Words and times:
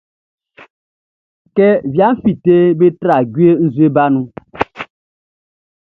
Kɛ 1.55 1.67
wiaʼn 1.93 2.15
fíteʼn, 2.21 2.75
be 2.79 2.85
tra 2.99 3.15
jue 3.33 3.49
nzue 3.65 3.87
baʼn 3.95 4.09
nun. 4.13 4.25